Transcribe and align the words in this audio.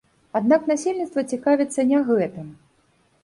Аднак 0.37 0.63
насельніцтва 0.71 1.23
цікавіцца 1.37 1.85
не 1.91 1.99
гэтым. 2.09 2.47